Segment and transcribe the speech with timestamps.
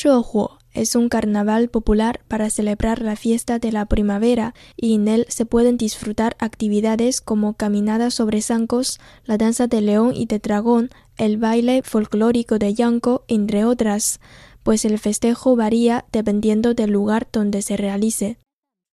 [0.00, 5.26] 社火 es un carnaval popular para celebrar la fiesta de la primavera y en él
[5.28, 10.88] se pueden disfrutar actividades como caminadas sobre zancos, la danza de león y de dragón,
[11.18, 14.20] el baile folclórico de Yanko, entre otras,
[14.62, 18.38] pues el festejo varía dependiendo del lugar donde se realice.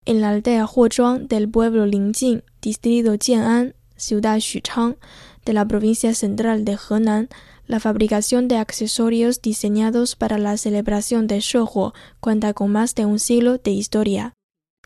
[0.04, 4.96] En la aldea Huozhuang del pueblo Lingjing, distrito Jian'an, ciudad Xuchang,
[5.44, 7.28] de la provincia central de Henan,
[7.66, 13.18] la fabricación de accesorios diseñados para la celebración de Shohuo cuenta con más de un
[13.18, 14.34] siglo de historia.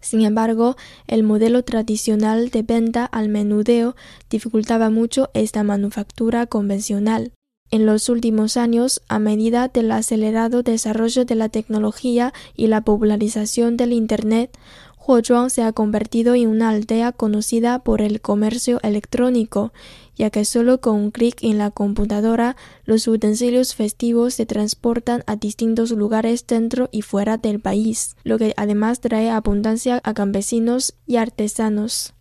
[0.03, 0.77] Sin embargo,
[1.07, 3.97] el modelo tradicional de venta al menudeo
[4.31, 7.33] dificultaba mucho esta manufactura convencional.
[7.71, 13.77] En los últimos años, a medida del acelerado desarrollo de la tecnología y la popularización
[13.77, 14.57] del Internet,
[15.05, 19.73] Huozhuang se ha convertido en una aldea conocida por el comercio electrónico
[20.17, 25.37] ya que solo con un clic en la computadora los utensilios festivos se transportan a
[25.37, 31.17] distintos lugares dentro y fuera del país, lo que además trae abundancia a campesinos y
[31.17, 32.15] artesanos.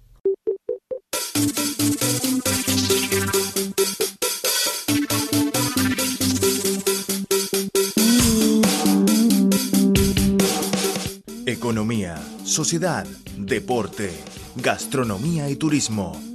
[11.48, 14.12] Economía, sociedad, deporte,
[14.56, 16.35] gastronomía y turismo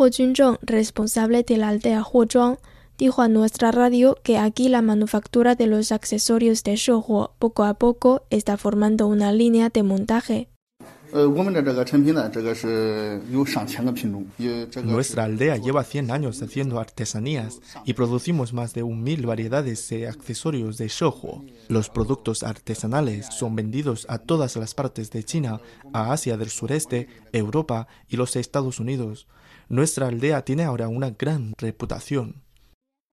[0.00, 2.56] Huo Junzhong, responsable de la aldea Huozhuang,
[2.96, 7.74] dijo a nuestra radio que aquí la manufactura de los accesorios de Shohuo poco a
[7.74, 10.48] poco está formando una línea de montaje.
[14.84, 20.78] Nuestra aldea lleva 100 años haciendo artesanías y producimos más de 1.000 variedades de accesorios
[20.78, 21.44] de shojo.
[21.68, 25.60] Los productos artesanales son vendidos a todas las partes de China,
[25.92, 29.26] a Asia del Sureste, Europa y los Estados Unidos.
[29.70, 32.42] Nuestra aldea tiene ahora una gran reputación.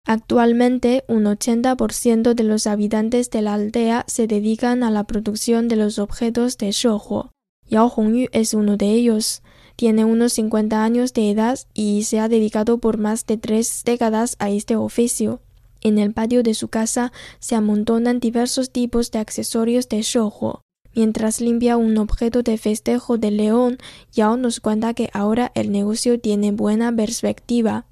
[0.04, 5.76] Actualmente, un 80% de los habitantes de la aldea se dedican a la producción de
[5.76, 7.30] los objetos de Shohuo.
[7.68, 9.42] Yao Hongyu es uno de ellos.
[9.76, 14.34] Tiene unos 50 años de edad y se ha dedicado por más de tres décadas
[14.40, 15.40] a este oficio.
[15.80, 20.62] En el patio de su casa se amontonan diversos tipos de accesorios de Shohuo.
[20.98, 23.78] Mientras limpia un objeto de festejo de león,
[24.10, 27.86] Yao nos cuenta que ahora el negocio tiene buena perspectiva.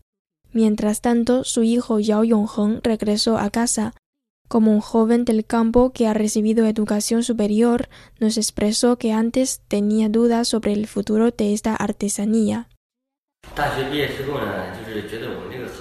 [0.52, 3.94] Mientras tanto, su hijo Yao Yongheng regresó a casa.
[4.48, 10.08] Como un joven del campo que ha recibido educación superior, nos expresó que antes tenía
[10.08, 12.68] dudas sobre el futuro de esta artesanía.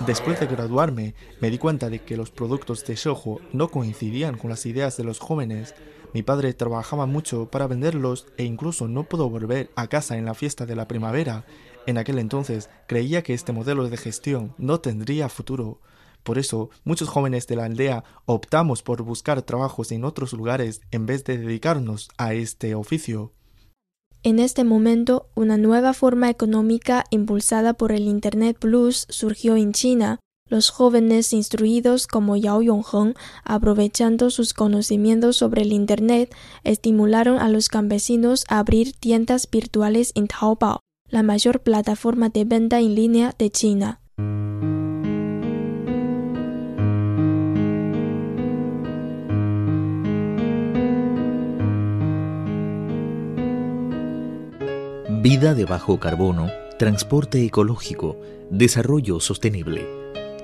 [0.05, 4.51] Después de graduarme, me di cuenta de que los productos de Shoujo no coincidían con
[4.51, 5.73] las ideas de los jóvenes
[6.15, 10.33] mi padre trabajaba mucho para venderlos e incluso no pudo volver a casa en la
[10.33, 11.43] fiesta de la primavera.
[11.87, 15.81] En aquel entonces creía que este modelo de gestión no tendría futuro.
[16.23, 21.05] Por eso, muchos jóvenes de la aldea optamos por buscar trabajos en otros lugares en
[21.05, 23.33] vez de dedicarnos a este oficio.
[24.23, 30.21] En este momento, una nueva forma económica impulsada por el Internet Plus surgió en China,
[30.47, 37.67] los jóvenes instruidos como Yao Yongheng, aprovechando sus conocimientos sobre el Internet, estimularon a los
[37.67, 43.49] campesinos a abrir tiendas virtuales en Taobao, la mayor plataforma de venta en línea de
[43.49, 44.01] China.
[55.23, 58.15] Vida de bajo carbono, transporte ecológico,
[58.51, 60.04] desarrollo sostenible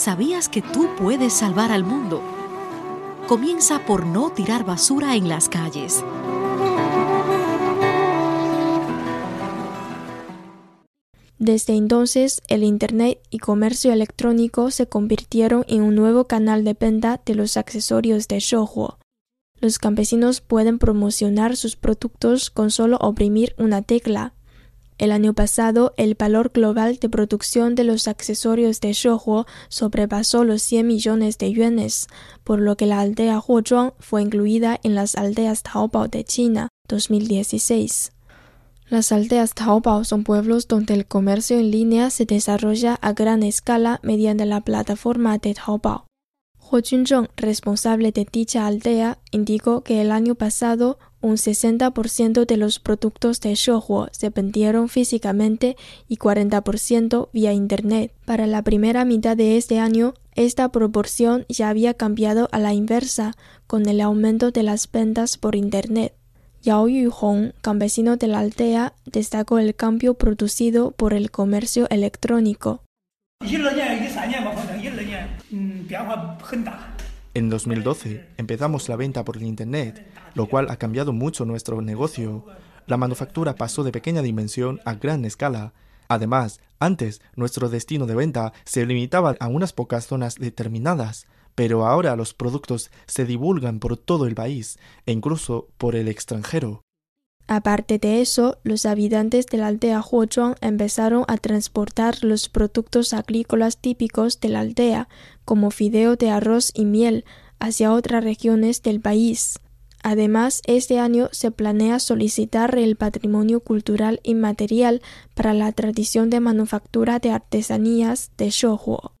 [0.00, 2.22] ¿Sabías que tú puedes salvar al mundo?
[3.28, 6.02] Comienza por no tirar basura en las calles.
[11.38, 17.20] Desde entonces, el Internet y comercio electrónico se convirtieron en un nuevo canal de venta
[17.26, 18.98] de los accesorios de Shouhuo.
[19.60, 24.32] Los campesinos pueden promocionar sus productos con solo oprimir una tecla.
[25.00, 30.60] El año pasado, el valor global de producción de los accesorios de Shouhuo sobrepasó los
[30.60, 32.06] 100 millones de yuanes,
[32.44, 38.12] por lo que la aldea Huozhuang fue incluida en las aldeas Taobao de China 2016.
[38.90, 44.00] Las aldeas Taobao son pueblos donde el comercio en línea se desarrolla a gran escala
[44.02, 46.04] mediante la plataforma de Taobao.
[46.70, 52.78] Huo Junzhong, responsable de dicha aldea, indicó que el año pasado un 60% de los
[52.78, 55.76] productos de Shouhuo se vendieron físicamente
[56.08, 58.12] y 40% vía Internet.
[58.24, 63.34] Para la primera mitad de este año, esta proporción ya había cambiado a la inversa
[63.66, 66.14] con el aumento de las ventas por Internet.
[66.62, 72.82] Yao Yuhong, campesino de la aldea, destacó el cambio producido por el comercio electrónico.
[77.32, 80.04] En 2012 empezamos la venta por Internet,
[80.34, 82.44] lo cual ha cambiado mucho nuestro negocio.
[82.88, 85.72] La manufactura pasó de pequeña dimensión a gran escala.
[86.08, 92.16] Además, antes nuestro destino de venta se limitaba a unas pocas zonas determinadas, pero ahora
[92.16, 96.82] los productos se divulgan por todo el país e incluso por el extranjero.
[97.52, 103.76] Aparte de eso, los habitantes de la aldea Huozhuang empezaron a transportar los productos agrícolas
[103.76, 105.08] típicos de la aldea,
[105.44, 107.24] como fideo de arroz y miel,
[107.58, 109.58] hacia otras regiones del país.
[110.04, 115.02] Además, este año se planea solicitar el patrimonio cultural inmaterial
[115.34, 119.19] para la tradición de manufactura de artesanías de Shouhuo.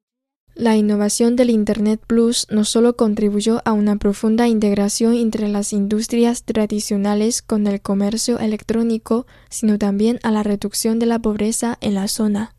[0.60, 6.42] La innovación del Internet Plus no solo contribuyó a una profunda integración entre las industrias
[6.42, 12.08] tradicionales con el comercio electrónico, sino también a la reducción de la pobreza en la
[12.08, 12.54] zona.